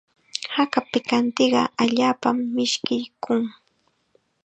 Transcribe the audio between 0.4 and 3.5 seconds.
Haka pikantiqa allaapam mishkiykun.